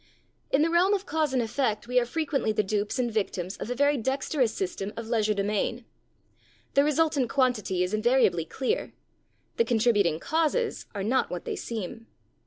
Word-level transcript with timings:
In 0.49 0.63
the 0.63 0.71
realm 0.71 0.95
of 0.95 1.05
cause 1.05 1.31
and 1.31 1.43
effect 1.43 1.87
we 1.87 1.99
are 1.99 2.07
frequently 2.07 2.51
the 2.51 2.63
dupes 2.63 2.97
and 2.97 3.13
victims 3.13 3.55
of 3.57 3.69
a 3.69 3.75
very 3.75 3.97
dexterous 3.97 4.51
system 4.51 4.91
of 4.97 5.05
legerdemain. 5.05 5.85
The 6.73 6.83
resultant 6.83 7.29
quantity 7.29 7.83
is 7.83 7.93
invariably 7.93 8.45
clear; 8.45 8.93
the 9.57 9.63
contributing 9.63 10.19
causes 10.19 10.87
are 10.95 11.03
not 11.03 11.29
what 11.29 11.45
they 11.45 11.55
seem. 11.55 12.07